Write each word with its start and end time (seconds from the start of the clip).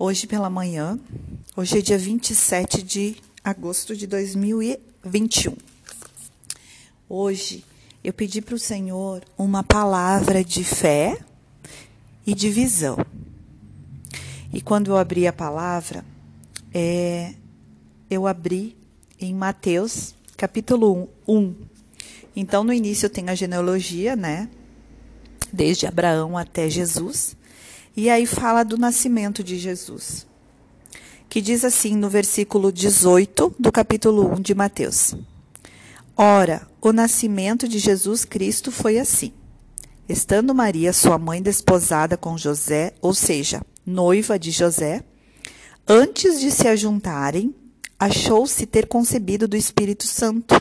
hoje 0.00 0.26
pela 0.26 0.48
manhã. 0.48 0.98
Hoje 1.54 1.76
é 1.76 1.82
dia 1.82 1.98
27 1.98 2.82
de 2.82 3.16
agosto 3.44 3.94
de 3.94 4.06
2021. 4.06 5.54
Hoje 7.06 7.62
eu 8.02 8.10
pedi 8.10 8.40
para 8.40 8.54
o 8.54 8.58
Senhor 8.58 9.22
uma 9.36 9.62
palavra 9.62 10.42
de 10.42 10.64
fé 10.64 11.18
e 12.26 12.34
de 12.34 12.48
visão. 12.48 12.96
E 14.50 14.62
quando 14.62 14.90
eu 14.90 14.96
abri 14.96 15.26
a 15.26 15.34
palavra, 15.34 16.02
é, 16.72 17.34
eu 18.08 18.26
abri 18.26 18.74
em 19.20 19.34
Mateus 19.34 20.14
capítulo 20.34 21.10
1. 21.28 21.54
Então, 22.34 22.64
no 22.64 22.72
início 22.72 23.10
tem 23.10 23.28
a 23.28 23.34
genealogia, 23.34 24.16
né? 24.16 24.48
Desde 25.52 25.86
Abraão 25.86 26.38
até 26.38 26.70
Jesus. 26.70 27.36
E 27.96 28.08
aí 28.08 28.24
fala 28.26 28.62
do 28.62 28.78
nascimento 28.78 29.42
de 29.42 29.58
Jesus. 29.58 30.26
Que 31.28 31.40
diz 31.40 31.64
assim 31.64 31.96
no 31.96 32.08
versículo 32.08 32.72
18 32.72 33.54
do 33.58 33.72
capítulo 33.72 34.32
1 34.34 34.40
de 34.40 34.54
Mateus. 34.54 35.14
Ora, 36.16 36.66
o 36.80 36.92
nascimento 36.92 37.66
de 37.66 37.78
Jesus 37.78 38.24
Cristo 38.24 38.70
foi 38.70 38.98
assim. 38.98 39.32
Estando 40.08 40.54
Maria, 40.54 40.92
sua 40.92 41.18
mãe, 41.18 41.40
desposada 41.40 42.16
com 42.16 42.36
José, 42.36 42.94
ou 43.00 43.14
seja, 43.14 43.62
noiva 43.86 44.38
de 44.38 44.50
José, 44.50 45.04
antes 45.86 46.40
de 46.40 46.50
se 46.50 46.66
ajuntarem, 46.68 47.54
achou-se 47.98 48.66
ter 48.66 48.86
concebido 48.86 49.46
do 49.46 49.56
Espírito 49.56 50.06
Santo. 50.06 50.60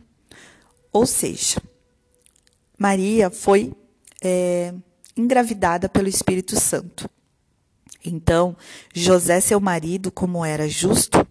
Ou 0.92 1.06
seja, 1.06 1.62
Maria 2.78 3.30
foi 3.30 3.74
é, 4.22 4.74
engravidada 5.16 5.90
pelo 5.90 6.08
Espírito 6.08 6.60
Santo. 6.60 7.10
Então, 8.04 8.56
José, 8.94 9.40
seu 9.42 9.60
marido, 9.60 10.12
como 10.12 10.46
era 10.46 10.68
justo, 10.68 11.26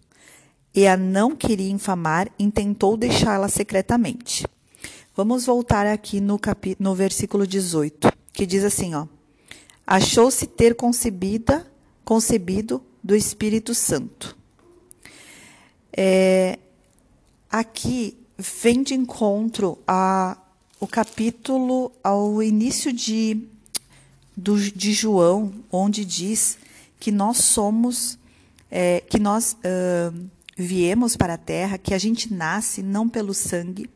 e 0.74 0.86
a 0.86 0.96
não 0.96 1.34
queria 1.34 1.70
infamar, 1.70 2.30
intentou 2.38 2.96
deixá-la 2.96 3.48
secretamente. 3.48 4.46
Vamos 5.16 5.46
voltar 5.46 5.86
aqui 5.86 6.20
no, 6.20 6.38
capi, 6.38 6.76
no 6.78 6.94
versículo 6.94 7.46
18, 7.46 8.12
que 8.32 8.46
diz 8.46 8.62
assim, 8.62 8.94
ó. 8.94 9.06
Achou-se 9.86 10.46
ter 10.46 10.74
concebida, 10.76 11.66
concebido 12.04 12.80
do 13.02 13.16
Espírito 13.16 13.74
Santo. 13.74 14.36
É, 15.90 16.58
aqui 17.50 18.16
vem 18.36 18.82
de 18.82 18.94
encontro 18.94 19.78
a, 19.84 20.38
o 20.78 20.86
capítulo 20.86 21.90
ao 22.04 22.40
início 22.40 22.92
de, 22.92 23.48
do, 24.38 24.56
de 24.56 24.92
João, 24.92 25.52
onde 25.70 26.04
diz 26.04 26.58
que 27.00 27.10
nós 27.10 27.38
somos, 27.38 28.16
é, 28.70 29.00
que 29.00 29.18
nós 29.18 29.54
uh, 29.54 30.28
viemos 30.56 31.16
para 31.16 31.34
a 31.34 31.38
terra, 31.38 31.76
que 31.76 31.92
a 31.92 31.98
gente 31.98 32.32
nasce 32.32 32.80
não 32.80 33.08
pelo 33.08 33.34
sangue, 33.34 33.90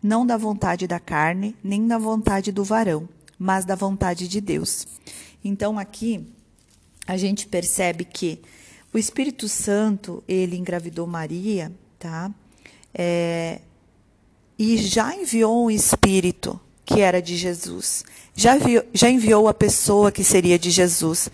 não 0.00 0.24
da 0.24 0.36
vontade 0.36 0.86
da 0.86 1.00
carne, 1.00 1.56
nem 1.64 1.84
da 1.88 1.98
vontade 1.98 2.52
do 2.52 2.62
varão, 2.62 3.08
mas 3.36 3.64
da 3.64 3.74
vontade 3.74 4.28
de 4.28 4.40
Deus. 4.40 4.86
Então 5.44 5.76
aqui 5.76 6.24
a 7.04 7.16
gente 7.16 7.48
percebe 7.48 8.04
que 8.04 8.40
o 8.94 8.98
Espírito 8.98 9.48
Santo, 9.48 10.22
ele 10.28 10.56
engravidou 10.56 11.08
Maria, 11.08 11.72
tá? 11.98 12.32
É, 12.94 13.60
e 14.56 14.76
já 14.76 15.14
enviou 15.14 15.66
um 15.66 15.70
Espírito 15.70 16.58
que 16.88 17.02
era 17.02 17.20
de 17.20 17.36
Jesus. 17.36 18.02
Já, 18.34 18.56
viu, 18.56 18.82
já 18.94 19.10
enviou 19.10 19.46
a 19.46 19.52
pessoa 19.52 20.10
que 20.10 20.24
seria 20.24 20.58
de 20.58 20.70
Jesus. 20.70 21.28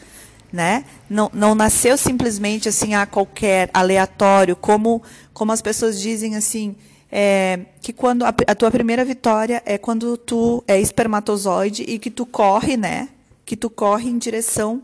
Né? 0.52 0.84
Não, 1.08 1.30
não 1.32 1.54
nasceu 1.54 1.96
simplesmente 1.96 2.68
assim 2.68 2.94
a 2.94 3.06
qualquer 3.06 3.70
aleatório, 3.72 4.56
como, 4.56 5.00
como 5.32 5.52
as 5.52 5.62
pessoas 5.62 6.00
dizem 6.00 6.34
assim, 6.34 6.74
é, 7.10 7.66
que 7.80 7.92
quando 7.92 8.24
a, 8.24 8.30
a, 8.30 8.54
tua 8.56 8.68
primeira 8.68 9.04
vitória 9.04 9.62
é 9.64 9.78
quando 9.78 10.16
tu 10.16 10.62
é 10.66 10.80
espermatozoide 10.80 11.84
e 11.84 12.00
que 12.00 12.10
tu 12.10 12.26
corre, 12.26 12.76
né? 12.76 13.08
Que 13.46 13.56
tu 13.56 13.70
corre 13.70 14.10
em 14.10 14.18
direção 14.18 14.82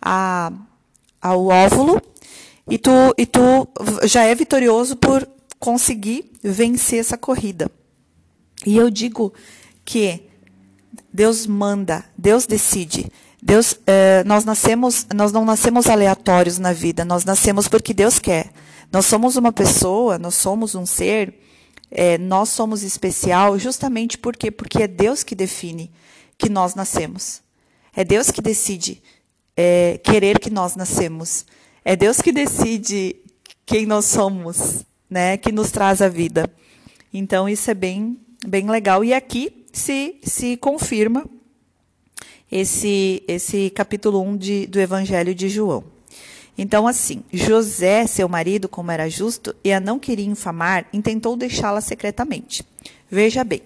a, 0.00 0.52
ao 1.20 1.46
óvulo 1.48 2.00
e 2.70 2.78
tu, 2.78 2.90
e 3.18 3.26
tu 3.26 3.68
já 4.04 4.22
é 4.22 4.34
vitorioso 4.34 4.94
por 4.94 5.28
conseguir 5.58 6.30
vencer 6.40 7.00
essa 7.00 7.18
corrida. 7.18 7.68
E 8.64 8.76
eu 8.76 8.88
digo 8.90 9.32
que 9.84 10.28
Deus 11.12 11.46
manda, 11.46 12.04
Deus 12.16 12.46
decide. 12.46 13.10
Deus, 13.42 13.78
eh, 13.86 14.24
nós 14.24 14.44
nascemos, 14.44 15.06
nós 15.14 15.30
não 15.30 15.44
nascemos 15.44 15.86
aleatórios 15.86 16.58
na 16.58 16.72
vida, 16.72 17.04
nós 17.04 17.24
nascemos 17.24 17.68
porque 17.68 17.92
Deus 17.92 18.18
quer. 18.18 18.50
Nós 18.90 19.06
somos 19.06 19.36
uma 19.36 19.52
pessoa, 19.52 20.18
nós 20.18 20.34
somos 20.34 20.74
um 20.74 20.86
ser, 20.86 21.34
eh, 21.90 22.16
nós 22.16 22.48
somos 22.48 22.82
especial 22.82 23.58
justamente 23.58 24.16
porque 24.16 24.50
porque 24.50 24.84
é 24.84 24.88
Deus 24.88 25.22
que 25.22 25.34
define 25.34 25.90
que 26.38 26.48
nós 26.48 26.74
nascemos. 26.74 27.42
É 27.94 28.02
Deus 28.02 28.30
que 28.30 28.40
decide 28.40 29.02
é, 29.56 30.00
querer 30.02 30.38
que 30.38 30.50
nós 30.50 30.74
nascemos. 30.74 31.46
É 31.84 31.94
Deus 31.94 32.20
que 32.20 32.32
decide 32.32 33.16
quem 33.64 33.86
nós 33.86 34.06
somos, 34.06 34.84
né? 35.08 35.36
Que 35.36 35.52
nos 35.52 35.70
traz 35.70 36.02
a 36.02 36.08
vida. 36.08 36.50
Então 37.12 37.48
isso 37.48 37.70
é 37.70 37.74
bem, 37.74 38.18
bem 38.46 38.68
legal. 38.68 39.04
E 39.04 39.14
aqui 39.14 39.63
se, 39.74 40.16
se 40.22 40.56
confirma 40.56 41.26
esse, 42.50 43.24
esse 43.26 43.70
capítulo 43.70 44.22
1 44.22 44.36
de, 44.36 44.66
do 44.68 44.80
Evangelho 44.80 45.34
de 45.34 45.48
João. 45.48 45.82
Então, 46.56 46.86
assim, 46.86 47.24
José, 47.32 48.06
seu 48.06 48.28
marido, 48.28 48.68
como 48.68 48.92
era 48.92 49.10
justo 49.10 49.54
e 49.64 49.72
a 49.72 49.80
não 49.80 49.98
queria 49.98 50.24
infamar, 50.24 50.86
intentou 50.92 51.36
deixá-la 51.36 51.80
secretamente. 51.80 52.64
Veja 53.10 53.42
bem, 53.42 53.62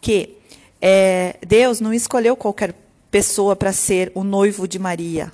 que 0.00 0.34
é, 0.82 1.36
Deus 1.46 1.80
não 1.80 1.94
escolheu 1.94 2.36
qualquer 2.36 2.74
pessoa 3.08 3.54
para 3.54 3.72
ser 3.72 4.10
o 4.16 4.24
noivo 4.24 4.66
de 4.66 4.80
Maria, 4.80 5.32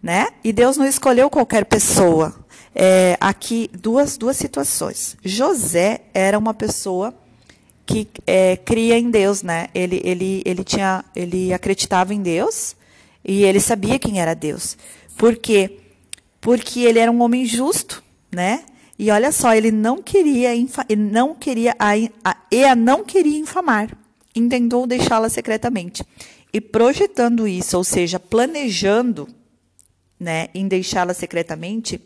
né? 0.00 0.28
E 0.44 0.52
Deus 0.52 0.76
não 0.76 0.86
escolheu 0.86 1.28
qualquer 1.28 1.64
pessoa. 1.64 2.34
É, 2.72 3.18
aqui 3.20 3.68
duas 3.72 4.16
duas 4.16 4.36
situações. 4.36 5.16
José 5.24 6.02
era 6.14 6.38
uma 6.38 6.54
pessoa 6.54 7.12
que 7.86 8.08
é, 8.26 8.56
cria 8.56 8.98
em 8.98 9.10
Deus, 9.10 9.42
né? 9.42 9.68
Ele 9.74 10.00
ele 10.04 10.42
ele 10.44 10.64
tinha 10.64 11.04
ele 11.14 11.52
acreditava 11.52 12.14
em 12.14 12.22
Deus 12.22 12.76
e 13.24 13.44
ele 13.44 13.60
sabia 13.60 13.98
quem 13.98 14.20
era 14.20 14.34
Deus. 14.34 14.76
Por 15.16 15.36
quê? 15.36 15.78
Porque 16.40 16.80
ele 16.80 16.98
era 16.98 17.10
um 17.10 17.20
homem 17.22 17.44
justo, 17.44 18.02
né? 18.30 18.64
E 18.98 19.10
olha 19.10 19.32
só, 19.32 19.54
ele 19.54 19.70
não 19.70 20.02
queria 20.02 20.54
ele 20.54 21.02
não 21.02 21.34
queria 21.34 21.74
a, 21.78 21.92
a, 22.24 22.36
e 22.50 22.64
a 22.64 22.74
não 22.74 23.04
queria 23.04 23.38
infamar. 23.38 23.96
Intentou 24.34 24.86
deixá-la 24.86 25.28
secretamente 25.28 26.02
e 26.52 26.60
projetando 26.60 27.48
isso, 27.48 27.76
ou 27.76 27.84
seja, 27.84 28.20
planejando 28.20 29.28
né, 30.20 30.48
em 30.54 30.68
deixá-la 30.68 31.14
secretamente, 31.14 32.00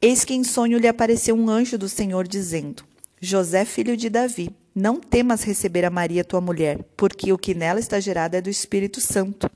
eis 0.00 0.24
que 0.24 0.34
em 0.34 0.44
sonho 0.44 0.78
lhe 0.78 0.88
apareceu 0.88 1.34
um 1.34 1.50
anjo 1.50 1.76
do 1.76 1.88
Senhor 1.88 2.26
dizendo: 2.26 2.84
José, 3.20 3.64
filho 3.64 3.96
de 3.96 4.08
Davi, 4.08 4.50
não 4.74 4.98
temas 4.98 5.42
receber 5.42 5.84
a 5.84 5.90
Maria, 5.90 6.24
tua 6.24 6.40
mulher, 6.40 6.84
porque 6.96 7.32
o 7.32 7.38
que 7.38 7.54
nela 7.54 7.80
está 7.80 8.00
gerado 8.00 8.36
é 8.36 8.40
do 8.40 8.50
Espírito 8.50 9.00
Santo. 9.00 9.50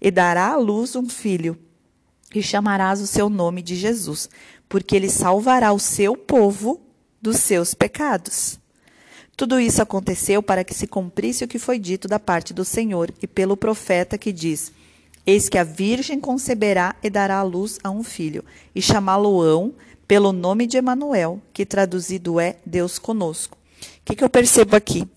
E 0.00 0.10
dará 0.10 0.48
à 0.48 0.56
luz 0.56 0.96
um 0.96 1.08
filho, 1.08 1.58
e 2.34 2.42
chamarás 2.42 3.00
o 3.00 3.06
seu 3.06 3.28
nome 3.28 3.62
de 3.62 3.74
Jesus, 3.74 4.28
porque 4.68 4.94
ele 4.96 5.08
salvará 5.08 5.72
o 5.72 5.78
seu 5.78 6.16
povo 6.16 6.80
dos 7.20 7.38
seus 7.38 7.74
pecados. 7.74 8.58
Tudo 9.36 9.58
isso 9.58 9.80
aconteceu 9.80 10.42
para 10.42 10.62
que 10.62 10.74
se 10.74 10.86
cumprisse 10.86 11.44
o 11.44 11.48
que 11.48 11.58
foi 11.58 11.78
dito 11.78 12.06
da 12.06 12.18
parte 12.18 12.52
do 12.52 12.64
Senhor 12.64 13.12
e 13.22 13.26
pelo 13.26 13.56
profeta 13.56 14.18
que 14.18 14.32
diz: 14.32 14.72
Eis 15.26 15.48
que 15.48 15.58
a 15.58 15.64
virgem 15.64 16.20
conceberá 16.20 16.94
e 17.02 17.08
dará 17.08 17.38
à 17.38 17.42
luz 17.42 17.78
a 17.82 17.90
um 17.90 18.02
filho, 18.02 18.44
e 18.74 18.82
chamá-lo-ão 18.82 19.74
pelo 20.06 20.32
nome 20.32 20.66
de 20.66 20.76
Emanuel, 20.76 21.40
que 21.52 21.64
traduzido 21.64 22.38
é 22.38 22.56
Deus 22.66 22.98
conosco. 22.98 23.59
O 23.80 24.04
que, 24.04 24.16
que 24.16 24.24
eu 24.24 24.30
percebo 24.30 24.76
aqui? 24.76 25.08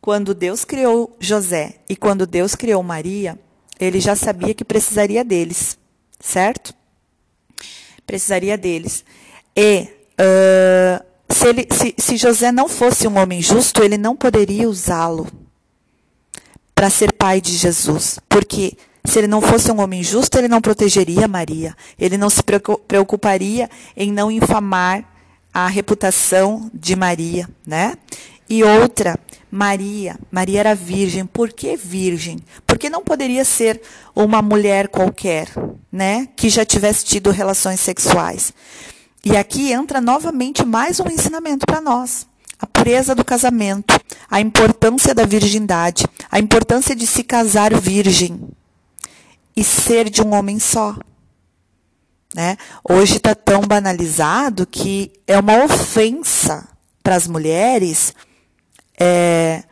Quando 0.00 0.34
Deus 0.34 0.64
criou 0.64 1.16
José 1.20 1.76
e 1.88 1.94
quando 1.94 2.26
Deus 2.26 2.54
criou 2.54 2.82
Maria, 2.82 3.38
ele 3.78 4.00
já 4.00 4.16
sabia 4.16 4.54
que 4.54 4.64
precisaria 4.64 5.24
deles, 5.24 5.78
certo? 6.18 6.74
Precisaria 8.06 8.58
deles. 8.58 9.04
E 9.56 9.88
uh, 10.18 11.04
se, 11.32 11.46
ele, 11.46 11.68
se, 11.70 11.94
se 11.98 12.16
José 12.16 12.50
não 12.50 12.68
fosse 12.68 13.06
um 13.06 13.18
homem 13.18 13.40
justo, 13.40 13.82
ele 13.82 13.96
não 13.96 14.16
poderia 14.16 14.68
usá-lo 14.68 15.26
para 16.74 16.90
ser 16.90 17.12
pai 17.12 17.40
de 17.40 17.52
Jesus. 17.56 18.18
Porque 18.28 18.76
se 19.04 19.18
ele 19.18 19.28
não 19.28 19.40
fosse 19.40 19.70
um 19.70 19.80
homem 19.80 20.02
justo, 20.02 20.36
ele 20.38 20.48
não 20.48 20.60
protegeria 20.60 21.28
Maria. 21.28 21.76
Ele 21.98 22.16
não 22.16 22.30
se 22.30 22.42
preocuparia 22.42 23.68
em 23.96 24.12
não 24.12 24.30
infamar 24.30 25.11
a 25.52 25.66
reputação 25.66 26.70
de 26.72 26.96
Maria, 26.96 27.48
né? 27.66 27.94
E 28.48 28.62
outra, 28.64 29.18
Maria, 29.50 30.18
Maria 30.30 30.60
era 30.60 30.74
virgem. 30.74 31.26
Por 31.26 31.52
que 31.52 31.76
virgem? 31.76 32.38
Porque 32.66 32.88
não 32.88 33.02
poderia 33.02 33.44
ser 33.44 33.80
uma 34.14 34.40
mulher 34.40 34.88
qualquer, 34.88 35.48
né, 35.90 36.28
que 36.36 36.48
já 36.48 36.64
tivesse 36.64 37.04
tido 37.04 37.30
relações 37.30 37.80
sexuais. 37.80 38.52
E 39.24 39.36
aqui 39.36 39.72
entra 39.72 40.00
novamente 40.00 40.64
mais 40.64 40.98
um 41.00 41.06
ensinamento 41.06 41.64
para 41.66 41.80
nós. 41.80 42.26
A 42.58 42.66
pureza 42.66 43.14
do 43.14 43.24
casamento, 43.24 43.98
a 44.30 44.40
importância 44.40 45.14
da 45.14 45.24
virgindade, 45.24 46.04
a 46.30 46.38
importância 46.38 46.94
de 46.94 47.06
se 47.06 47.22
casar 47.22 47.78
virgem 47.78 48.40
e 49.56 49.62
ser 49.62 50.08
de 50.08 50.22
um 50.22 50.32
homem 50.34 50.58
só. 50.58 50.96
Né? 52.34 52.56
Hoje 52.82 53.16
está 53.16 53.34
tão 53.34 53.60
banalizado 53.62 54.66
que 54.66 55.12
é 55.26 55.38
uma 55.38 55.64
ofensa 55.64 56.66
para 57.02 57.14
as 57.14 57.26
mulheres 57.26 58.14
é, 58.98 59.64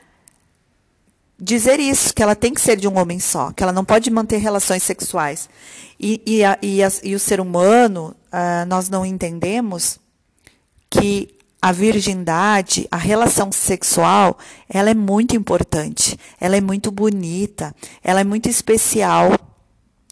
dizer 1.40 1.80
isso, 1.80 2.12
que 2.12 2.22
ela 2.22 2.36
tem 2.36 2.52
que 2.52 2.60
ser 2.60 2.76
de 2.76 2.86
um 2.86 2.98
homem 2.98 3.18
só, 3.18 3.50
que 3.52 3.62
ela 3.62 3.72
não 3.72 3.84
pode 3.84 4.10
manter 4.10 4.36
relações 4.36 4.82
sexuais. 4.82 5.48
E, 5.98 6.20
e, 6.26 6.44
a, 6.44 6.58
e, 6.60 6.82
a, 6.82 6.92
e 7.02 7.14
o 7.14 7.20
ser 7.20 7.40
humano, 7.40 8.14
uh, 8.26 8.66
nós 8.66 8.88
não 8.88 9.06
entendemos 9.06 9.98
que 10.90 11.38
a 11.62 11.72
virgindade, 11.72 12.86
a 12.90 12.96
relação 12.96 13.52
sexual, 13.52 14.38
ela 14.68 14.90
é 14.90 14.94
muito 14.94 15.36
importante, 15.36 16.18
ela 16.40 16.56
é 16.56 16.60
muito 16.60 16.90
bonita, 16.90 17.74
ela 18.02 18.20
é 18.20 18.24
muito 18.24 18.48
especial, 18.48 19.32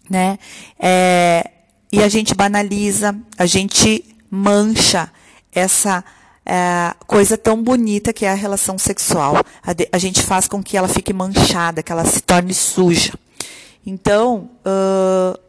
né? 0.09 0.37
É, 0.79 1.49
e 1.91 2.03
a 2.03 2.07
gente 2.07 2.35
banaliza, 2.35 3.15
a 3.37 3.45
gente 3.45 4.05
mancha 4.29 5.11
essa 5.51 6.03
é, 6.45 6.93
coisa 7.07 7.37
tão 7.37 7.61
bonita 7.61 8.13
que 8.13 8.25
é 8.25 8.31
a 8.31 8.35
relação 8.35 8.77
sexual. 8.77 9.43
A, 9.63 9.73
de, 9.73 9.87
a, 9.91 9.97
gente 9.97 10.21
faz 10.21 10.47
com 10.47 10.63
que 10.63 10.77
ela 10.77 10.87
fique 10.87 11.13
manchada, 11.13 11.83
que 11.83 11.91
ela 11.91 12.05
se 12.05 12.21
torne 12.21 12.53
suja. 12.53 13.13
Então, 13.85 14.49
uh, 14.65 15.39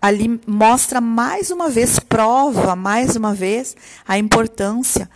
ali 0.00 0.40
mostra 0.46 1.00
mais 1.00 1.50
uma 1.50 1.68
vez, 1.68 1.98
prova 1.98 2.74
mais 2.74 3.16
uma 3.16 3.34
vez 3.34 3.76
a 4.06 4.18
importância 4.18 5.08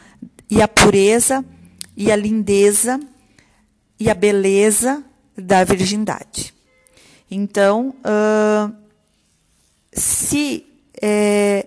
e 0.49 0.63
a 0.63 0.69
pureza 0.69 1.45
e 1.97 2.11
a 2.11 2.17
lindeza 2.17 3.01
e 3.99 4.09
a 4.09 4.15
beleza 4.15 5.03
da 5.37 5.65
virgindade. 5.65 6.55
Então, 7.31 7.95
uh, 8.01 8.86
se 9.97 10.67
é, 11.03 11.67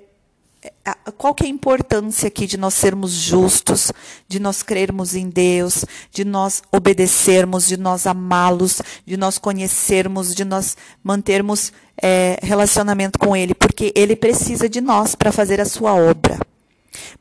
qual 1.17 1.33
que 1.33 1.43
é 1.43 1.47
a 1.47 1.49
importância 1.49 2.27
aqui 2.27 2.45
de 2.45 2.57
nós 2.57 2.73
sermos 2.73 3.11
justos, 3.11 3.91
de 4.27 4.39
nós 4.39 4.63
crermos 4.63 5.15
em 5.15 5.29
Deus, 5.29 5.85
de 6.11 6.25
nós 6.25 6.61
obedecermos, 6.71 7.67
de 7.67 7.77
nós 7.77 8.05
amá-los, 8.05 8.81
de 9.05 9.17
nós 9.17 9.37
conhecermos, 9.37 10.33
de 10.33 10.45
nós 10.45 10.77
mantermos 11.03 11.71
é, 12.01 12.39
relacionamento 12.41 13.19
com 13.19 13.35
Ele, 13.35 13.53
porque 13.53 13.91
Ele 13.95 14.15
precisa 14.15 14.69
de 14.69 14.81
nós 14.81 15.15
para 15.15 15.31
fazer 15.31 15.59
a 15.59 15.65
sua 15.65 15.93
obra. 15.93 16.39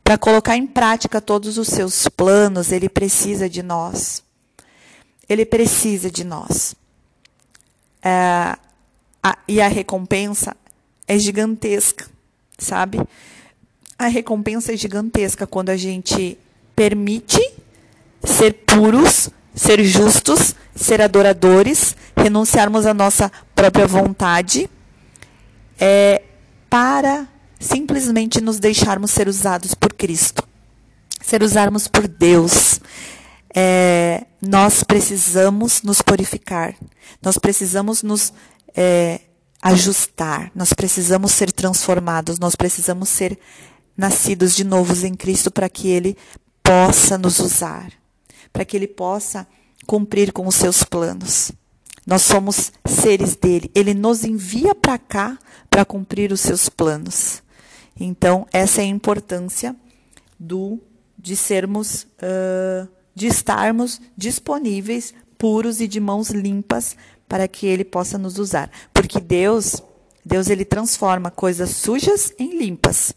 Para 0.03 0.19
colocar 0.19 0.57
em 0.57 0.67
prática 0.67 1.21
todos 1.21 1.59
os 1.59 1.69
seus 1.69 2.09
planos, 2.09 2.73
Ele 2.73 2.89
precisa 2.89 3.49
de 3.49 3.63
nós. 3.63 4.23
Ele 5.29 5.45
precisa 5.45 6.11
de 6.11 6.25
nós. 6.25 6.75
É, 8.03 8.57
a, 9.23 9.39
e 9.47 9.61
a 9.61 9.69
recompensa 9.69 10.57
é 11.09 11.19
gigantesca, 11.19 12.07
sabe? 12.59 13.01
A 13.99 14.07
recompensa 14.07 14.73
é 14.73 14.77
gigantesca 14.77 15.47
quando 15.47 15.71
a 15.71 15.77
gente 15.77 16.39
permite 16.77 17.41
ser 18.23 18.53
puros, 18.67 19.31
ser 19.55 19.83
justos, 19.83 20.55
ser 20.77 21.01
adoradores, 21.01 21.97
renunciarmos 22.15 22.87
à 22.87 22.95
nossa 22.95 23.33
própria 23.55 23.87
vontade, 23.87 24.71
é, 25.81 26.23
para 26.69 27.27
simplesmente 27.59 28.41
nos 28.41 28.61
deixarmos 28.61 29.11
ser 29.11 29.27
usados 29.27 29.75
por 29.75 29.93
Cristo, 29.95 30.47
ser 31.21 31.43
usados 31.43 31.89
por 31.89 32.07
Deus. 32.07 32.81
É, 33.55 34.27
nós 34.41 34.85
precisamos 34.85 35.83
nos 35.83 36.03
purificar, 36.03 36.77
nós 37.21 37.39
precisamos 37.39 38.03
nos 38.03 38.33
é, 38.77 39.21
ajustar, 39.63 40.51
nós 40.55 40.73
precisamos 40.73 41.33
ser 41.33 41.53
transformados, 41.53 42.39
nós 42.39 42.55
precisamos 42.55 43.09
ser 43.09 43.39
nascidos 43.97 44.55
de 44.55 44.63
novos 44.63 45.03
em 45.03 45.15
Cristo 45.15 45.51
para 45.51 45.69
que 45.69 45.89
Ele 45.89 46.17
possa 46.63 47.19
nos 47.19 47.41
usar, 47.41 47.93
para 48.53 48.65
que 48.65 48.77
Ele 48.77 48.87
possa 48.87 49.47
cumprir 49.87 50.33
com 50.33 50.47
os 50.47 50.55
seus 50.55 50.85
planos. 50.85 51.51
Nós 52.07 52.23
somos 52.23 52.73
seres 52.87 53.35
dele, 53.37 53.71
Ele 53.75 53.93
nos 53.93 54.25
envia 54.25 54.75
para 54.75 54.97
cá 54.97 55.39
para 55.69 55.85
cumprir 55.85 56.33
os 56.33 56.41
seus 56.41 56.69
planos. 56.69 57.43
Então, 57.99 58.47
essa 58.53 58.81
é 58.81 58.85
a 58.85 58.89
importância 58.89 59.75
do 60.39 60.81
de 61.19 61.35
sermos, 61.35 62.05
uh, 62.23 62.89
de 63.13 63.27
estarmos 63.27 64.01
disponíveis, 64.17 65.13
puros 65.37 65.81
e 65.81 65.89
de 65.89 65.99
mãos 65.99 66.31
limpas 66.31 66.97
para 67.29 67.47
que 67.47 67.67
ele 67.67 67.85
possa 67.85 68.17
nos 68.17 68.39
usar. 68.39 68.71
Porque 68.93 69.21
Deus, 69.21 69.83
Deus 70.25 70.49
ele 70.49 70.65
transforma 70.65 71.31
coisas 71.31 71.71
sujas 71.71 72.33
em 72.39 72.59
limpas. 72.59 73.13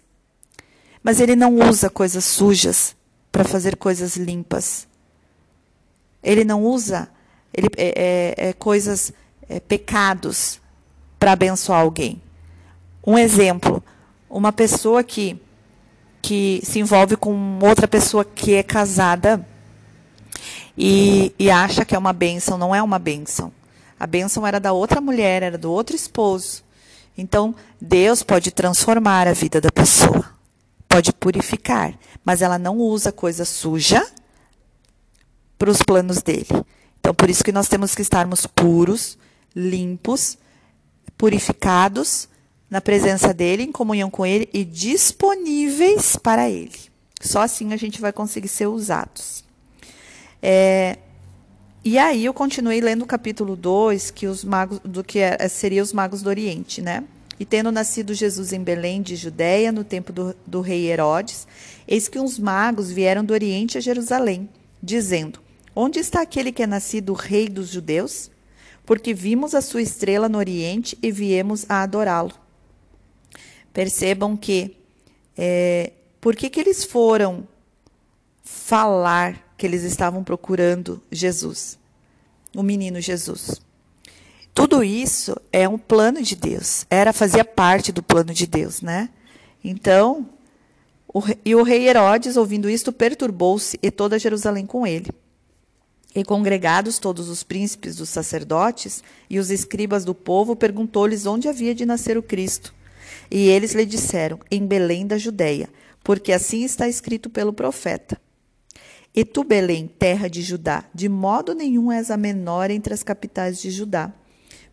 Mas 1.04 1.20
ele 1.20 1.36
não 1.36 1.58
usa 1.58 1.90
coisas 1.90 2.26
sujas 2.26 2.96
para 3.32 3.44
fazer 3.44 3.76
coisas 3.78 4.18
limpas. 4.18 4.88
Ele 6.22 6.44
não 6.44 6.64
usa 6.64 7.10
ele, 7.54 7.68
é, 7.78 8.36
é, 8.38 8.50
é 8.50 8.54
coisas, 8.54 9.14
é, 9.50 9.60
pecados 9.60 10.60
para 11.20 11.34
abençoar 11.34 11.82
alguém. 11.82 12.22
Um 13.06 13.18
exemplo, 13.18 13.84
uma 14.30 14.52
pessoa 14.52 15.04
que, 15.04 15.42
que 16.22 16.62
se 16.64 16.80
envolve 16.80 17.16
com 17.16 17.60
outra 17.62 17.88
pessoa 17.88 18.24
que 18.24 18.54
é 18.54 18.64
casada 18.64 19.46
e, 20.78 21.34
e 21.38 21.50
acha 21.50 21.84
que 21.84 21.96
é 21.96 21.98
uma 22.00 22.14
bênção, 22.14 22.58
não 22.58 22.74
é 22.74 22.82
uma 22.82 23.00
bênção. 23.00 23.52
A 24.02 24.08
bênção 24.08 24.48
era 24.48 24.60
da 24.60 24.74
outra 24.74 25.00
mulher, 25.00 25.44
era 25.44 25.60
do 25.60 25.72
outro 25.72 25.96
esposo. 25.96 26.64
Então, 27.16 27.54
Deus 27.80 28.24
pode 28.24 28.50
transformar 28.50 29.28
a 29.28 29.34
vida 29.34 29.62
da 29.62 29.72
pessoa, 29.72 30.26
pode 30.90 31.14
purificar, 31.14 31.94
mas 32.26 32.42
ela 32.42 32.58
não 32.58 32.80
usa 32.80 33.12
coisa 33.12 33.46
suja 33.46 34.04
para 35.56 35.70
os 35.70 35.84
planos 35.84 36.24
dele. 36.24 36.48
Então, 37.00 37.14
por 37.14 37.30
isso 37.30 37.44
que 37.44 37.52
nós 37.52 37.68
temos 37.68 37.94
que 37.94 38.02
estarmos 38.02 38.48
puros, 38.48 39.20
limpos, 39.56 40.36
purificados 41.16 42.28
na 42.72 42.82
presença 42.82 43.32
dele, 43.32 43.62
em 43.62 43.72
comunhão 43.72 44.10
com 44.10 44.26
ele 44.26 44.50
e 44.52 44.66
disponíveis 44.66 46.16
para 46.16 46.50
ele. 46.50 46.90
Só 47.22 47.44
assim 47.44 47.72
a 47.72 47.78
gente 47.78 48.02
vai 48.02 48.12
conseguir 48.12 48.48
ser 48.48 48.66
usados. 48.66 49.44
É, 50.42 50.98
e 51.84 51.98
aí 51.98 52.26
eu 52.26 52.34
continuei 52.34 52.80
lendo 52.80 53.02
o 53.02 53.08
capítulo 53.08 53.56
2, 53.56 54.12
que 54.12 54.28
os 54.28 54.44
magos 54.44 54.80
do 54.84 55.04
que 55.04 55.20
é, 55.20 55.48
seria 55.48 55.82
os 55.82 55.92
magos 55.92 56.22
do 56.22 56.30
Oriente, 56.30 56.82
né? 56.82 57.04
E 57.40 57.46
tendo 57.46 57.72
nascido 57.72 58.14
Jesus 58.14 58.54
em 58.54 58.64
Belém 58.64 59.02
de 59.02 59.16
Judéia, 59.16 59.72
no 59.72 59.84
tempo 59.84 60.14
do, 60.14 60.36
do 60.46 60.62
rei 60.62 60.92
Herodes, 60.92 61.48
eis 61.88 62.08
que 62.08 62.20
uns 62.20 62.38
magos 62.38 62.92
vieram 62.92 63.26
do 63.26 63.34
Oriente 63.34 63.80
a 63.80 63.82
Jerusalém, 63.82 64.48
dizendo: 64.82 65.40
Onde 65.76 65.98
está 65.98 66.22
aquele 66.22 66.52
que 66.52 66.62
é 66.62 66.68
nascido 66.68 67.14
rei 67.14 67.50
dos 67.50 67.70
judeus? 67.70 68.30
Porque 68.86 69.12
vimos 69.12 69.56
a 69.56 69.62
sua 69.62 69.82
estrela 69.82 70.30
no 70.30 70.38
Oriente 70.38 70.96
e 71.02 71.12
viemos 71.12 71.66
a 71.68 71.82
adorá-lo. 71.82 72.34
Percebam 73.74 74.38
que 74.38 74.78
é, 75.36 75.94
por 76.20 76.36
que, 76.36 76.48
que 76.48 76.60
eles 76.60 76.84
foram 76.84 77.48
falar 78.44 79.51
que 79.62 79.68
eles 79.68 79.84
estavam 79.84 80.24
procurando 80.24 81.00
Jesus, 81.12 81.78
o 82.56 82.64
menino 82.64 83.00
Jesus. 83.00 83.62
Tudo 84.56 84.84
isso 84.84 85.40
é 85.54 85.70
um 85.70 85.78
plano 85.78 86.20
de 86.24 86.36
Deus, 86.36 86.88
era 86.90 87.14
fazia 87.14 87.46
parte 87.46 87.92
do 87.92 88.02
plano 88.02 88.34
de 88.34 88.48
Deus, 88.48 88.82
né? 88.82 89.10
Então, 89.64 90.28
o, 91.08 91.22
e 91.46 91.54
o 91.54 91.62
rei 91.62 91.88
Herodes, 91.88 92.38
ouvindo 92.38 92.68
isto, 92.68 92.92
perturbou-se 92.92 93.78
e 93.84 93.92
toda 93.92 94.18
Jerusalém 94.18 94.66
com 94.66 94.88
ele. 94.88 95.12
E 96.16 96.24
congregados 96.24 96.98
todos 96.98 97.30
os 97.30 97.44
príncipes 97.44 97.98
dos 97.98 98.10
sacerdotes 98.10 99.04
e 99.30 99.38
os 99.38 99.52
escribas 99.52 100.04
do 100.04 100.16
povo, 100.16 100.56
perguntou-lhes 100.56 101.28
onde 101.28 101.48
havia 101.48 101.76
de 101.76 101.86
nascer 101.86 102.18
o 102.18 102.24
Cristo. 102.24 102.74
E 103.30 103.48
eles 103.48 103.76
lhe 103.76 103.86
disseram: 103.86 104.40
Em 104.50 104.66
Belém 104.66 105.06
da 105.06 105.20
Judéia, 105.20 105.70
porque 106.04 106.34
assim 106.34 106.64
está 106.64 106.90
escrito 106.90 107.30
pelo 107.30 107.54
profeta. 107.54 108.20
E 109.14 109.26
tu, 109.26 109.44
Belém, 109.44 109.88
terra 109.88 110.30
de 110.30 110.42
Judá, 110.42 110.86
de 110.94 111.10
modo 111.10 111.54
nenhum 111.54 111.92
és 111.92 112.10
a 112.10 112.18
menor 112.18 112.72
entre 112.72 112.94
as 112.94 113.04
capitais 113.04 113.62
de 113.62 113.70
Judá, 113.70 114.14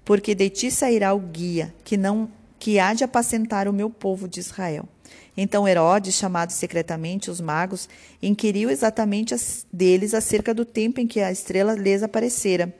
porque 0.04 0.34
de 0.34 0.48
ti 0.48 0.70
sairá 0.70 1.12
o 1.12 1.18
guia, 1.18 1.74
que 1.84 1.96
não 1.96 2.30
que 2.58 2.78
há 2.78 2.92
de 2.92 3.04
apacentar 3.04 3.68
o 3.68 3.72
meu 3.72 3.88
povo 3.88 4.28
de 4.28 4.40
Israel. 4.40 4.88
Então 5.36 5.66
Herodes, 5.66 6.14
chamado 6.14 6.50
secretamente 6.50 7.30
os 7.30 7.40
magos, 7.40 7.88
inquiriu 8.20 8.70
exatamente 8.70 9.34
deles 9.72 10.12
acerca 10.12 10.52
do 10.52 10.64
tempo 10.64 11.00
em 11.00 11.06
que 11.06 11.20
a 11.20 11.30
estrela 11.30 11.74
lhes 11.74 12.02
aparecera. 12.02 12.74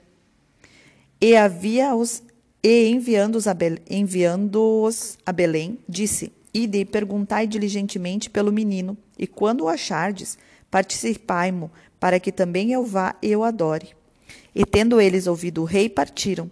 E 1.21 1.35
havia 1.35 1.95
os 1.95 2.21
e 2.61 2.89
enviando-os 2.89 3.47
a, 3.47 3.53
Belém, 3.53 3.79
enviando 3.89 4.89
a 5.25 5.31
Belém, 5.31 5.79
disse: 5.87 6.31
Ide 6.53 6.79
e 6.79 6.85
perguntai 6.85 7.47
diligentemente 7.47 8.29
pelo 8.29 8.51
menino, 8.51 8.97
e 9.17 9.25
quando 9.25 9.61
o 9.61 9.69
achardes, 9.69 10.37
participai-mo, 10.69 11.71
para 11.99 12.19
que 12.19 12.31
também 12.31 12.71
eu 12.71 12.85
vá 12.85 13.15
e 13.21 13.35
o 13.35 13.43
adore. 13.43 13.89
E 14.53 14.65
tendo 14.65 14.99
eles 14.99 15.27
ouvido 15.27 15.61
o 15.61 15.65
rei, 15.65 15.89
partiram. 15.89 16.49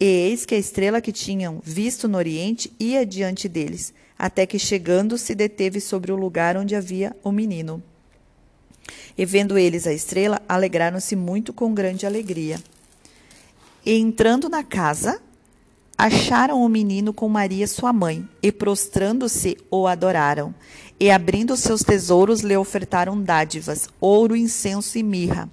E 0.00 0.04
eis 0.04 0.46
que 0.46 0.54
a 0.54 0.58
estrela 0.58 1.00
que 1.00 1.12
tinham 1.12 1.60
visto 1.64 2.06
no 2.06 2.18
oriente 2.18 2.72
ia 2.78 3.04
diante 3.04 3.48
deles, 3.48 3.92
até 4.18 4.46
que 4.46 4.58
chegando 4.58 5.18
se 5.18 5.34
deteve 5.34 5.80
sobre 5.80 6.12
o 6.12 6.16
lugar 6.16 6.56
onde 6.56 6.74
havia 6.74 7.16
o 7.22 7.32
menino. 7.32 7.82
E 9.16 9.24
vendo 9.24 9.58
eles 9.58 9.86
a 9.86 9.92
estrela, 9.92 10.40
alegraram-se 10.48 11.16
muito 11.16 11.52
com 11.52 11.74
grande 11.74 12.06
alegria. 12.06 12.60
E 13.84 13.92
entrando 13.98 14.48
na 14.48 14.62
casa, 14.62 15.20
acharam 15.98 16.62
o 16.62 16.68
menino 16.68 17.12
com 17.12 17.28
Maria, 17.28 17.66
sua 17.66 17.92
mãe, 17.92 18.26
e 18.40 18.52
prostrando-se, 18.52 19.58
o 19.68 19.88
adoraram. 19.88 20.54
E 21.00 21.10
abrindo 21.10 21.56
seus 21.56 21.82
tesouros, 21.82 22.40
lhe 22.40 22.56
ofertaram 22.56 23.20
dádivas, 23.20 23.88
ouro, 24.00 24.36
incenso 24.36 24.96
e 24.96 25.02
mirra. 25.02 25.50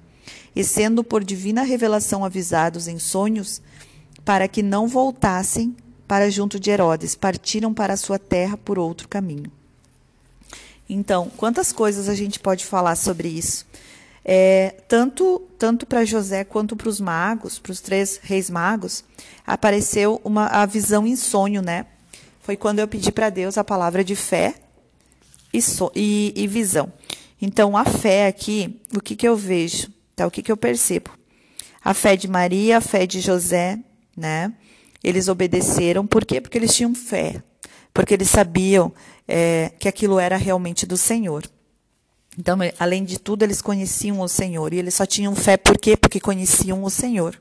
E 0.56 0.64
sendo 0.64 1.04
por 1.04 1.24
divina 1.24 1.64
revelação 1.64 2.24
avisados 2.24 2.88
em 2.88 3.00
sonhos, 3.00 3.60
para 4.24 4.48
que 4.48 4.62
não 4.62 4.88
voltassem 4.88 5.76
para 6.08 6.30
junto 6.30 6.60
de 6.60 6.70
Herodes, 6.70 7.16
partiram 7.16 7.74
para 7.74 7.94
a 7.94 7.98
sua 7.98 8.20
terra 8.20 8.56
por 8.56 8.78
outro 8.78 9.08
caminho. 9.08 9.52
Então, 10.88 11.32
quantas 11.36 11.72
coisas 11.72 12.08
a 12.08 12.14
gente 12.14 12.40
pode 12.40 12.64
falar 12.64 12.96
sobre 12.96 13.28
isso? 13.28 13.66
É, 14.28 14.74
tanto 14.88 15.40
tanto 15.60 15.86
para 15.86 16.04
José 16.04 16.44
quanto 16.44 16.76
para 16.76 16.90
os 16.90 17.00
magos, 17.00 17.60
para 17.60 17.72
os 17.72 17.80
três 17.80 18.20
reis 18.22 18.50
magos, 18.50 19.04
apareceu 19.46 20.20
uma 20.24 20.48
a 20.48 20.66
visão 20.66 21.06
em 21.06 21.16
sonho, 21.16 21.62
né? 21.62 21.86
Foi 22.42 22.56
quando 22.56 22.80
eu 22.80 22.88
pedi 22.88 23.12
para 23.12 23.30
Deus 23.30 23.58
a 23.58 23.64
palavra 23.64 24.04
de 24.04 24.16
fé 24.16 24.56
e, 25.54 25.62
so, 25.62 25.92
e, 25.96 26.34
e, 26.36 26.46
visão. 26.48 26.92
Então, 27.42 27.76
a 27.76 27.86
fé 27.86 28.28
aqui, 28.28 28.80
o 28.96 29.02
que, 29.02 29.16
que 29.16 29.28
eu 29.28 29.36
vejo? 29.36 29.92
Tá, 30.16 30.28
o 30.28 30.32
que, 30.32 30.44
que 30.44 30.52
eu 30.52 30.58
percebo? 30.58 31.10
A 31.84 31.94
fé 31.94 32.16
de 32.16 32.28
Maria, 32.28 32.78
a 32.78 32.82
fé 32.82 33.08
de 33.08 33.20
José, 33.20 33.80
né? 34.16 34.54
Eles 35.04 35.28
obedeceram, 35.28 36.06
por 36.06 36.26
quê? 36.26 36.40
Porque 36.42 36.58
eles 36.58 36.76
tinham 36.76 36.94
fé, 36.94 37.42
porque 37.94 38.14
eles 38.14 38.30
sabiam 38.30 38.94
é, 39.28 39.72
que 39.80 39.88
aquilo 39.88 40.20
era 40.20 40.38
realmente 40.38 40.86
do 40.86 40.98
Senhor. 40.98 41.44
Então, 42.38 42.58
além 42.78 43.04
de 43.04 43.20
tudo, 43.20 43.44
eles 43.44 43.62
conheciam 43.62 44.20
o 44.20 44.28
Senhor. 44.28 44.74
E 44.74 44.78
eles 44.78 44.94
só 44.94 45.06
tinham 45.06 45.36
fé 45.36 45.58
por 45.58 45.78
quê? 45.78 45.96
Porque 45.96 46.20
conheciam 46.20 46.84
o 46.84 46.90
Senhor. 46.90 47.40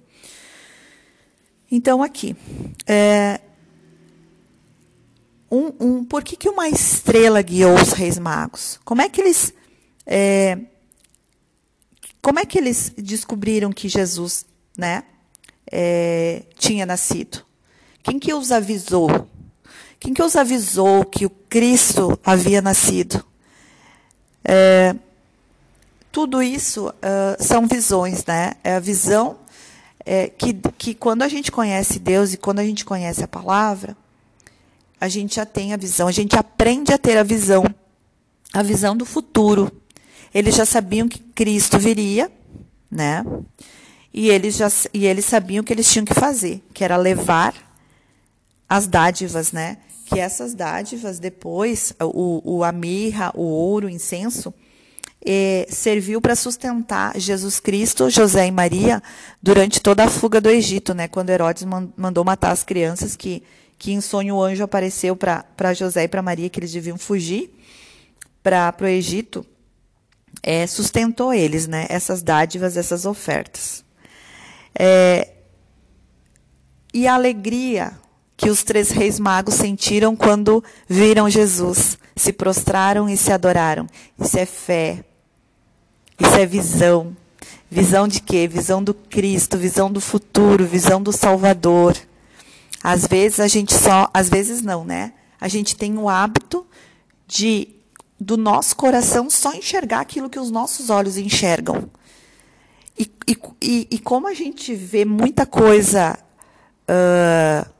Então, 1.70 2.02
aqui. 2.02 2.36
É, 2.86 3.40
um, 5.50 5.72
um, 5.80 6.04
por 6.04 6.22
que, 6.22 6.36
que 6.36 6.48
uma 6.48 6.68
estrela 6.68 7.42
guiou 7.42 7.74
os 7.74 7.92
reis 7.92 8.18
magos? 8.18 8.80
Como 8.84 9.02
é 9.02 9.08
que 9.08 9.20
eles. 9.20 9.52
É, 10.06 10.58
como 12.20 12.38
é 12.38 12.44
que 12.44 12.58
eles 12.58 12.92
descobriram 12.96 13.70
que 13.70 13.88
Jesus 13.88 14.46
né, 14.76 15.04
é, 15.70 16.42
tinha 16.58 16.86
nascido? 16.86 17.44
Quem 18.02 18.18
que 18.18 18.32
os 18.32 18.50
avisou? 18.50 19.28
Quem 20.00 20.12
que 20.12 20.22
os 20.22 20.36
avisou 20.36 21.04
que 21.04 21.26
o 21.26 21.30
Cristo 21.30 22.18
havia 22.24 22.60
nascido? 22.60 23.24
É, 24.44 24.94
tudo 26.12 26.42
isso 26.42 26.88
uh, 26.88 27.42
são 27.42 27.66
visões, 27.66 28.24
né? 28.24 28.52
É 28.62 28.76
a 28.76 28.80
visão 28.80 29.38
é, 30.04 30.28
que, 30.28 30.52
que 30.76 30.94
quando 30.94 31.22
a 31.22 31.28
gente 31.28 31.50
conhece 31.50 31.98
Deus 31.98 32.32
e 32.32 32.36
quando 32.36 32.58
a 32.58 32.64
gente 32.64 32.84
conhece 32.84 33.24
a 33.24 33.28
palavra, 33.28 33.96
a 35.00 35.08
gente 35.08 35.36
já 35.36 35.46
tem 35.46 35.72
a 35.72 35.76
visão, 35.76 36.06
a 36.06 36.12
gente 36.12 36.36
aprende 36.36 36.92
a 36.92 36.98
ter 36.98 37.16
a 37.16 37.22
visão, 37.22 37.64
a 38.52 38.62
visão 38.62 38.96
do 38.96 39.04
futuro. 39.04 39.72
Eles 40.32 40.54
já 40.54 40.66
sabiam 40.66 41.08
que 41.08 41.18
Cristo 41.18 41.78
viria, 41.78 42.30
né? 42.90 43.24
E 44.12 44.30
eles, 44.30 44.56
já, 44.56 44.68
e 44.92 45.06
eles 45.06 45.24
sabiam 45.24 45.62
o 45.62 45.64
que 45.64 45.72
eles 45.72 45.90
tinham 45.90 46.04
que 46.04 46.14
fazer, 46.14 46.62
que 46.72 46.84
era 46.84 46.96
levar 46.96 47.54
as 48.68 48.86
dádivas, 48.86 49.52
né? 49.52 49.78
Que 50.04 50.20
essas 50.20 50.54
dádivas 50.54 51.18
depois, 51.18 51.94
o, 52.00 52.56
o 52.56 52.64
a 52.64 52.72
mirra, 52.72 53.32
o 53.34 53.42
ouro, 53.42 53.86
o 53.86 53.90
incenso, 53.90 54.52
eh, 55.24 55.66
serviu 55.70 56.20
para 56.20 56.36
sustentar 56.36 57.18
Jesus 57.18 57.58
Cristo, 57.58 58.10
José 58.10 58.46
e 58.46 58.50
Maria 58.50 59.02
durante 59.42 59.80
toda 59.80 60.04
a 60.04 60.08
fuga 60.10 60.40
do 60.40 60.50
Egito, 60.50 60.92
né? 60.92 61.08
Quando 61.08 61.30
Herodes 61.30 61.64
mandou 61.96 62.24
matar 62.24 62.50
as 62.50 62.62
crianças, 62.62 63.16
que, 63.16 63.42
que 63.78 63.92
em 63.92 64.00
sonho 64.02 64.36
o 64.36 64.42
anjo 64.42 64.62
apareceu 64.62 65.16
para 65.16 65.72
José 65.72 66.04
e 66.04 66.08
para 66.08 66.20
Maria 66.20 66.50
que 66.50 66.60
eles 66.60 66.72
deviam 66.72 66.98
fugir 66.98 67.50
para 68.42 68.74
o 68.82 68.86
Egito, 68.86 69.46
é, 70.42 70.66
sustentou 70.66 71.32
eles, 71.32 71.66
né? 71.66 71.86
Essas 71.88 72.22
dádivas, 72.22 72.76
essas 72.76 73.06
ofertas. 73.06 73.82
É, 74.78 75.30
e 76.92 77.06
a 77.06 77.14
alegria 77.14 78.03
que 78.36 78.50
os 78.50 78.62
três 78.62 78.90
reis 78.90 79.18
magos 79.18 79.54
sentiram 79.54 80.16
quando 80.16 80.62
viram 80.88 81.28
Jesus. 81.30 81.98
Se 82.16 82.32
prostraram 82.32 83.08
e 83.08 83.16
se 83.16 83.32
adoraram. 83.32 83.86
Isso 84.18 84.38
é 84.38 84.46
fé. 84.46 85.04
Isso 86.18 86.34
é 86.36 86.46
visão. 86.46 87.16
Visão 87.70 88.06
de 88.06 88.20
quê? 88.20 88.46
Visão 88.46 88.82
do 88.82 88.94
Cristo, 88.94 89.58
visão 89.58 89.90
do 89.90 90.00
futuro, 90.00 90.64
visão 90.64 91.02
do 91.02 91.12
Salvador. 91.12 91.96
Às 92.82 93.06
vezes 93.06 93.40
a 93.40 93.48
gente 93.48 93.74
só, 93.74 94.08
às 94.12 94.28
vezes 94.28 94.62
não, 94.62 94.84
né? 94.84 95.12
A 95.40 95.48
gente 95.48 95.74
tem 95.74 95.98
o 95.98 96.08
hábito 96.08 96.66
de 97.26 97.68
do 98.20 98.36
nosso 98.36 98.76
coração 98.76 99.28
só 99.28 99.52
enxergar 99.54 100.00
aquilo 100.00 100.30
que 100.30 100.38
os 100.38 100.50
nossos 100.50 100.88
olhos 100.88 101.16
enxergam. 101.16 101.90
E, 102.96 103.10
e, 103.60 103.88
e 103.90 103.98
como 103.98 104.28
a 104.28 104.34
gente 104.34 104.72
vê 104.72 105.04
muita 105.04 105.44
coisa 105.44 106.16
uh, 106.88 107.73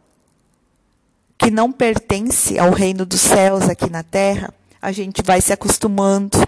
que 1.39 1.51
não 1.51 1.73
pertence 1.73 2.59
ao 2.59 2.71
reino 2.71 3.05
dos 3.05 3.21
céus 3.21 3.69
aqui 3.69 3.91
na 3.91 4.03
terra, 4.03 4.53
a 4.81 4.93
gente 4.93 5.23
vai 5.23 5.41
se 5.41 5.53
acostumando, 5.53 6.47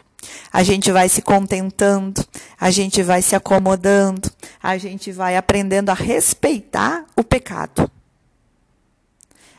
a 0.53 0.63
gente 0.63 0.91
vai 0.93 1.09
se 1.09 1.23
contentando, 1.23 2.25
a 2.61 2.71
gente 2.71 3.03
vai 3.03 3.23
se 3.23 3.35
acomodando, 3.35 4.31
a 4.63 4.77
gente 4.79 5.13
vai 5.13 5.37
aprendendo 5.37 5.91
a 5.91 5.95
respeitar 5.95 7.05
o 7.17 7.23
pecado. 7.23 7.91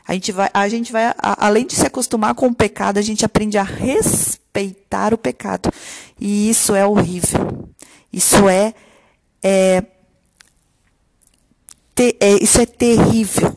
A 0.06 0.14
gente 0.14 0.32
vai, 0.32 0.48
a 0.54 0.68
gente 0.68 0.90
vai 0.90 1.04
a, 1.04 1.46
além 1.46 1.66
de 1.66 1.76
se 1.76 1.86
acostumar 1.86 2.34
com 2.34 2.46
o 2.46 2.54
pecado, 2.54 2.98
a 2.98 3.02
gente 3.02 3.24
aprende 3.26 3.58
a 3.58 3.62
respeitar 3.62 5.12
o 5.12 5.18
pecado. 5.18 5.70
E 6.18 6.48
isso 6.48 6.74
é 6.74 6.86
horrível. 6.86 7.68
Isso 8.10 8.48
é, 8.48 8.72
é, 9.42 9.82
te, 11.94 12.16
é 12.18 12.42
isso 12.42 12.58
é 12.58 12.64
terrível. 12.64 13.54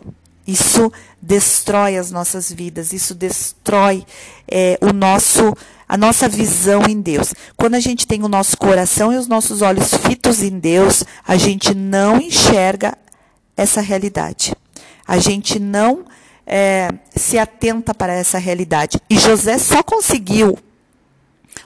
Isso 0.47 0.91
destrói 1.21 1.97
as 1.97 2.11
nossas 2.11 2.51
vidas, 2.51 2.93
isso 2.93 3.13
destrói 3.13 4.05
é, 4.47 4.77
o 4.81 4.91
nosso 4.91 5.55
a 5.87 5.97
nossa 5.97 6.29
visão 6.29 6.83
em 6.87 7.01
Deus. 7.01 7.33
Quando 7.57 7.75
a 7.75 7.79
gente 7.81 8.07
tem 8.07 8.23
o 8.23 8.29
nosso 8.29 8.57
coração 8.57 9.11
e 9.11 9.17
os 9.17 9.27
nossos 9.27 9.61
olhos 9.61 9.93
fitos 9.93 10.41
em 10.41 10.57
Deus, 10.57 11.03
a 11.27 11.35
gente 11.35 11.75
não 11.75 12.17
enxerga 12.17 12.97
essa 13.57 13.81
realidade. 13.81 14.55
A 15.05 15.17
gente 15.17 15.59
não 15.59 16.05
é, 16.47 16.87
se 17.13 17.37
atenta 17.37 17.93
para 17.93 18.13
essa 18.13 18.37
realidade. 18.37 19.01
E 19.09 19.19
José 19.19 19.57
só 19.57 19.83
conseguiu 19.83 20.57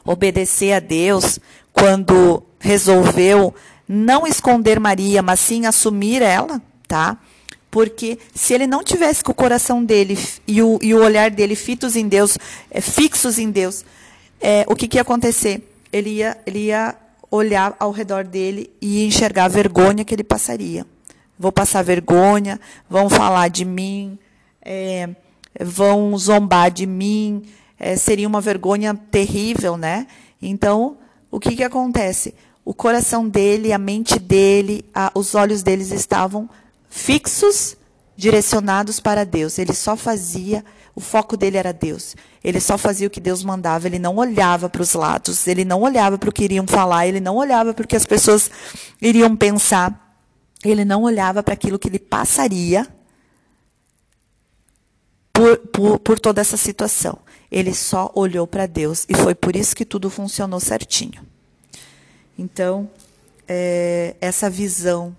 obedecer 0.04 0.74
a 0.74 0.80
Deus 0.80 1.40
quando 1.72 2.42
resolveu 2.60 3.54
não 3.88 4.26
esconder 4.26 4.80
Maria, 4.80 5.22
mas 5.22 5.40
sim 5.40 5.68
assumir 5.68 6.24
ela, 6.24 6.60
tá? 6.88 7.18
Porque 7.76 8.18
se 8.34 8.54
ele 8.54 8.66
não 8.66 8.82
tivesse 8.86 9.22
com 9.22 9.34
o 9.34 9.36
coração 9.36 9.84
dele 9.84 10.18
e 10.48 10.62
o, 10.62 10.80
e 10.82 10.94
o 10.94 11.04
olhar 11.04 11.30
dele 11.30 11.58
fitos 11.58 11.98
em 11.98 12.08
Deus, 12.08 12.38
é, 12.72 12.80
fixos 12.80 13.38
em 13.38 13.52
Deus, 13.52 13.84
é, 14.40 14.64
o 14.70 14.74
que, 14.74 14.88
que 14.88 14.96
ia 14.96 15.02
acontecer? 15.02 15.62
Ele 15.92 16.12
ia, 16.12 16.38
ele 16.46 16.68
ia 16.68 16.96
olhar 17.30 17.76
ao 17.78 17.92
redor 17.92 18.24
dele 18.24 18.72
e 18.80 19.06
enxergar 19.06 19.44
a 19.44 19.48
vergonha 19.50 20.06
que 20.06 20.16
ele 20.16 20.24
passaria. 20.24 20.88
Vou 21.38 21.52
passar 21.52 21.84
vergonha, 21.84 22.62
vão 22.90 23.10
falar 23.10 23.50
de 23.50 23.66
mim, 23.66 24.18
é, 24.62 25.10
vão 25.60 26.18
zombar 26.18 26.72
de 26.72 26.86
mim, 26.86 27.44
é, 27.78 27.98
seria 27.98 28.26
uma 28.26 28.40
vergonha 28.40 28.98
terrível, 29.12 29.76
né? 29.76 30.08
Então, 30.42 30.96
o 31.30 31.42
que, 31.42 31.58
que 31.58 31.64
acontece? 31.64 32.34
O 32.64 32.74
coração 32.74 33.28
dele, 33.28 33.74
a 33.74 33.78
mente 33.78 34.18
dele, 34.18 34.86
a, 34.94 35.12
os 35.14 35.36
olhos 35.36 35.62
deles 35.62 35.92
estavam 35.92 36.50
fixos 36.90 37.76
direcionados 38.16 39.00
para 39.00 39.26
Deus. 39.26 39.58
Ele 39.58 39.74
só 39.74 39.96
fazia, 39.96 40.64
o 40.96 41.02
foco 41.02 41.36
dele 41.36 41.58
era 41.58 41.74
Deus. 41.74 42.16
Ele 42.44 42.60
só 42.60 42.78
fazia 42.78 43.08
o 43.08 43.10
que 43.10 43.20
Deus 43.20 43.44
mandava, 43.44 43.88
ele 43.88 44.00
não 44.00 44.16
olhava 44.16 44.70
para 44.70 44.82
os 44.82 44.94
lados, 44.94 45.48
ele 45.48 45.66
não 45.66 45.82
olhava 45.82 46.18
para 46.18 46.30
o 46.30 46.34
que 46.34 46.44
iriam 46.44 46.66
falar, 46.68 47.08
ele 47.08 47.20
não 47.20 47.36
olhava 47.36 47.74
para 47.74 47.84
o 47.84 47.88
que 47.88 47.96
as 47.96 48.06
pessoas 48.06 48.50
iriam 49.02 49.36
pensar, 49.36 50.18
ele 50.64 50.86
não 50.86 51.04
olhava 51.04 51.44
para 51.44 51.54
aquilo 51.54 51.80
que 51.80 51.90
lhe 51.90 52.00
passaria 52.00 52.88
por, 55.34 55.58
por, 55.58 56.00
por 56.00 56.20
toda 56.20 56.40
essa 56.40 56.56
situação. 56.56 57.20
Ele 57.52 57.74
só 57.74 58.12
olhou 58.16 58.48
para 58.48 58.66
Deus 58.66 59.06
e 59.10 59.14
foi 59.14 59.36
por 59.36 59.56
isso 59.56 59.76
que 59.76 59.86
tudo 59.86 60.10
funcionou 60.10 60.60
certinho. 60.60 61.26
Então, 62.38 62.90
é, 63.48 64.16
essa 64.20 64.50
visão, 64.50 65.16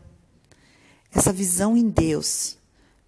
essa 1.17 1.33
visão 1.33 1.77
em 1.77 1.89
Deus, 1.89 2.57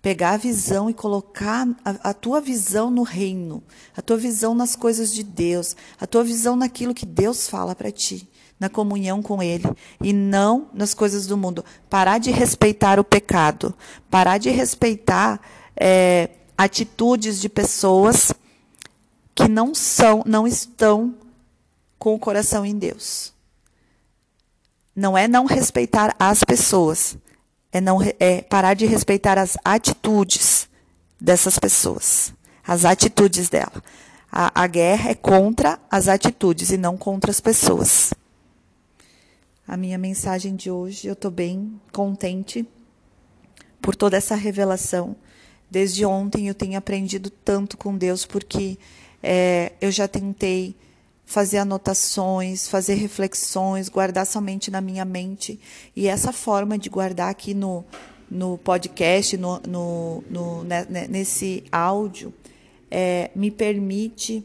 pegar 0.01 0.31
a 0.31 0.37
visão 0.37 0.89
e 0.89 0.95
colocar 0.95 1.69
a, 1.85 2.11
a, 2.11 2.15
tua 2.15 2.41
visão 2.41 2.91
no 2.91 3.03
reino, 3.03 3.63
a 3.97 4.03
tua 4.03 4.17
visão 4.17 4.55
nas 4.55 4.75
coisas 4.75 5.13
de 5.13 5.23
Deus, 5.23 5.77
a 6.01 6.07
tua 6.07 6.25
visão 6.25 6.57
naquilo 6.57 6.95
que 6.95 7.05
Deus 7.05 7.49
fala 7.49 7.75
para 7.75 7.91
ti, 7.91 8.29
na 8.59 8.69
comunhão 8.69 9.23
com 9.23 9.43
Ele, 9.43 9.65
e 10.03 10.13
não 10.13 10.69
nas 10.73 10.95
coisas 10.95 11.27
do 11.27 11.37
mundo. 11.37 11.65
Parar 11.91 12.19
de 12.19 12.31
respeitar 12.31 12.99
o 12.99 13.05
pecado, 13.05 13.75
parar 14.11 14.39
de 14.39 14.51
respeitar 14.51 15.41
é, 15.77 16.31
atitudes 16.57 17.41
de 17.41 17.49
pessoas 17.49 18.33
que 19.35 19.47
não 19.47 19.75
são, 19.75 20.23
não 20.27 20.47
estão 20.47 21.15
com 21.99 22.15
o 22.15 22.19
coração 22.19 22.65
em 22.65 22.77
Deus. 22.77 23.33
Não 24.95 25.17
é 25.17 25.29
não 25.29 25.45
respeitar 25.45 26.15
as 26.19 26.43
pessoas, 26.43 27.17
é, 27.73 27.81
não, 27.81 27.99
é 28.19 28.43
parar 28.43 28.75
de 28.75 28.87
respeitar 28.87 29.39
as 29.39 29.57
atitudes 29.65 30.69
dessas 31.21 31.59
pessoas, 31.59 32.33
as 32.67 32.85
atitudes 32.85 33.49
dela. 33.49 33.83
A, 34.31 34.63
a 34.63 34.67
guerra 34.67 35.11
é 35.11 35.15
contra 35.15 35.79
as 35.91 36.09
atitudes 36.09 36.71
e 36.71 36.77
não 36.77 36.97
contra 36.97 37.31
as 37.31 37.41
pessoas. 37.41 38.13
A 39.67 39.77
minha 39.77 39.99
mensagem 39.99 40.57
de 40.57 40.71
hoje, 40.71 41.09
eu 41.09 41.13
estou 41.13 41.31
bem 41.31 41.79
contente 41.93 42.67
por 43.81 43.95
toda 43.95 44.17
essa 44.17 44.35
revelação. 44.35 45.17
Desde 45.71 46.05
ontem 46.05 46.49
eu 46.49 46.55
tenho 46.55 46.79
aprendido 46.79 47.29
tanto 47.31 47.77
com 47.77 47.97
Deus, 47.97 48.25
porque 48.25 48.79
é, 49.23 49.73
eu 49.81 49.91
já 49.91 50.09
tentei 50.09 50.75
fazer 51.29 51.59
anotações, 51.59 52.67
fazer 52.67 52.95
reflexões, 52.95 53.91
guardar 53.91 54.27
somente 54.27 54.71
na 54.71 54.81
minha 54.81 55.05
mente. 55.05 55.61
E 55.95 56.09
essa 56.09 56.33
forma 56.33 56.79
de 56.79 56.89
guardar 56.89 57.29
aqui 57.29 57.53
no, 57.53 57.85
no 58.31 58.57
podcast, 58.57 59.37
no, 59.37 59.61
no, 59.69 60.25
no 60.31 60.65
né, 60.65 60.87
né, 60.89 61.07
nesse 61.07 61.65
áudio, 61.71 62.33
é, 62.91 63.31
me 63.37 63.51
permite 63.51 64.43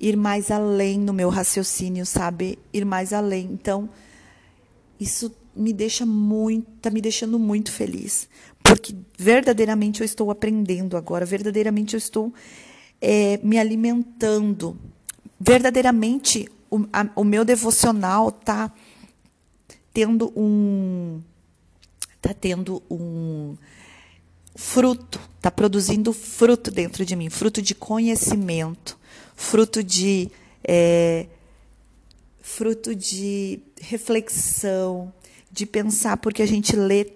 ir 0.00 0.16
mais 0.16 0.50
além 0.50 0.98
no 0.98 1.12
meu 1.12 1.28
raciocínio, 1.28 2.04
sabe? 2.04 2.58
Ir 2.72 2.84
mais 2.84 3.12
além. 3.12 3.44
Então, 3.52 3.88
isso 4.98 5.32
me 5.54 5.72
deixa 5.72 6.04
muito, 6.04 6.66
tá 6.80 6.90
me 6.90 7.00
deixando 7.00 7.38
muito 7.38 7.70
feliz, 7.70 8.28
porque 8.60 8.92
verdadeiramente 9.16 10.00
eu 10.00 10.04
estou 10.04 10.32
aprendendo 10.32 10.96
agora, 10.96 11.24
verdadeiramente 11.24 11.94
eu 11.94 11.98
estou 11.98 12.34
é, 13.00 13.38
me 13.40 13.56
alimentando 13.56 14.76
verdadeiramente 15.44 16.48
o, 16.70 16.86
a, 16.92 17.08
o 17.16 17.24
meu 17.24 17.44
devocional 17.44 18.28
está 18.28 18.72
tendo 19.92 20.32
um 20.36 21.20
tá 22.20 22.32
tendo 22.32 22.80
um 22.88 23.56
fruto, 24.54 25.20
está 25.36 25.50
produzindo 25.50 26.12
fruto 26.12 26.70
dentro 26.70 27.04
de 27.04 27.16
mim, 27.16 27.28
fruto 27.28 27.60
de 27.60 27.74
conhecimento, 27.74 28.96
fruto 29.34 29.82
de 29.82 30.30
é, 30.62 31.26
fruto 32.40 32.94
de 32.94 33.60
reflexão, 33.80 35.12
de 35.50 35.66
pensar, 35.66 36.16
porque 36.18 36.42
a 36.42 36.46
gente 36.46 36.76
lê 36.76 37.12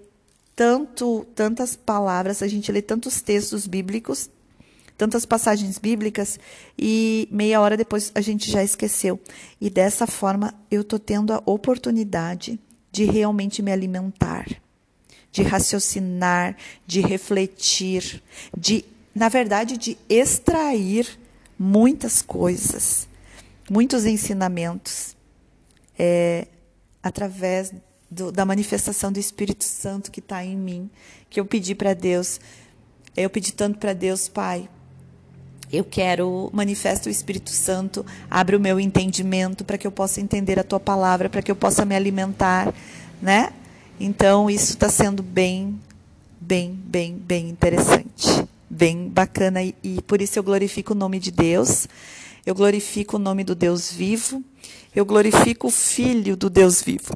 tanto 0.57 1.25
tantas 1.37 1.77
palavras, 1.77 2.43
a 2.43 2.49
gente 2.49 2.73
lê 2.73 2.83
tantos 2.83 3.23
textos 3.23 3.69
bíblicos 3.69 4.29
tantas 4.97 5.27
passagens 5.27 5.79
bíblicas 5.79 6.39
e 6.79 7.29
meia 7.31 7.61
hora 7.61 7.77
depois 7.77 8.11
a 8.15 8.21
gente 8.21 8.51
já 8.51 8.63
esqueceu. 8.63 9.21
E 9.61 9.69
dessa 9.69 10.07
forma 10.07 10.55
eu 10.71 10.81
estou 10.81 10.99
tendo 10.99 11.33
a 11.33 11.43
oportunidade 11.45 12.59
de 12.91 13.05
realmente 13.05 13.63
me 13.63 13.71
alimentar, 13.71 14.47
de 15.31 15.43
raciocinar, 15.43 16.57
de 16.87 17.01
refletir, 17.01 18.23
de, 18.57 18.85
na 19.15 19.29
verdade, 19.29 19.77
de 19.77 19.99
extrair 20.09 21.19
muitas 21.59 22.23
coisas, 22.23 23.07
muitos 23.71 24.07
ensinamentos, 24.07 25.15
é, 25.99 26.47
através 27.03 27.73
do, 28.11 28.33
da 28.33 28.45
manifestação 28.45 29.13
do 29.13 29.19
Espírito 29.19 29.65
Santo 29.65 30.11
que 30.11 30.21
está 30.21 30.45
em 30.45 30.57
mim, 30.57 30.91
que 31.29 31.39
eu 31.39 31.45
pedi 31.45 31.75
para 31.75 31.93
Deus. 31.93 32.41
Eu 33.17 33.31
pedi 33.31 33.53
tanto 33.53 33.79
para 33.79 33.93
Deus, 33.93 34.29
Pai, 34.29 34.69
eu 35.73 35.85
quero, 35.85 36.49
manifesta 36.53 37.09
o 37.09 37.13
Espírito 37.13 37.51
Santo, 37.51 38.05
abre 38.31 38.57
o 38.57 38.61
meu 38.61 38.79
entendimento 38.79 39.65
para 39.65 39.77
que 39.77 39.87
eu 39.87 39.91
possa 39.91 40.21
entender 40.21 40.59
a 40.59 40.65
tua 40.65 40.79
palavra, 40.79 41.29
para 41.29 41.43
que 41.43 41.51
eu 41.51 41.57
possa 41.57 41.85
me 41.85 41.95
alimentar, 41.95 42.73
né? 43.21 43.53
Então, 43.99 44.49
isso 44.49 44.73
está 44.73 44.89
sendo 44.89 45.23
bem, 45.23 45.81
bem, 46.41 46.73
bem, 46.73 47.17
bem 47.17 47.49
interessante, 47.49 48.47
bem 48.69 49.09
bacana 49.09 49.63
e, 49.63 49.75
e 49.83 50.03
por 50.03 50.21
isso 50.21 50.39
eu 50.39 50.43
glorifico 50.43 50.93
o 50.93 50.97
nome 50.97 51.19
de 51.19 51.31
Deus, 51.31 51.89
eu 52.45 52.55
glorifico 52.55 53.17
o 53.17 53.19
nome 53.19 53.43
do 53.43 53.55
Deus 53.55 53.91
vivo, 53.91 54.43
eu 54.95 55.05
glorifico 55.05 55.67
o 55.67 55.71
Filho 55.71 56.37
do 56.37 56.49
Deus 56.49 56.81
vivo, 56.81 57.15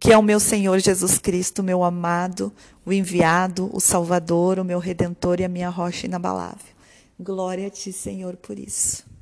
que 0.00 0.12
é 0.12 0.18
o 0.18 0.22
meu 0.22 0.40
Senhor 0.40 0.78
Jesus 0.80 1.18
Cristo, 1.18 1.62
meu 1.62 1.84
amado, 1.84 2.52
o 2.84 2.92
enviado, 2.92 3.70
o 3.72 3.80
Salvador, 3.80 4.58
o 4.58 4.64
meu 4.64 4.78
Redentor 4.78 5.40
e 5.40 5.44
a 5.44 5.48
minha 5.48 5.68
rocha 5.68 6.06
inabalável. 6.06 6.73
Glória 7.18 7.68
a 7.68 7.70
ti, 7.70 7.92
Senhor, 7.92 8.36
por 8.36 8.58
isso. 8.58 9.13